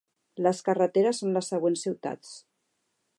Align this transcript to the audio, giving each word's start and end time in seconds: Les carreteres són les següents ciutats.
Les 0.45 0.61
carreteres 0.69 1.21
són 1.23 1.37
les 1.37 1.51
següents 1.55 1.85
ciutats. 1.87 2.33